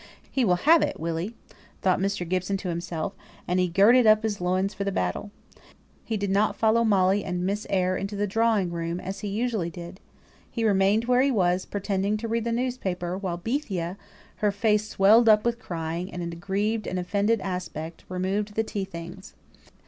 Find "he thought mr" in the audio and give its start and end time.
1.17-2.27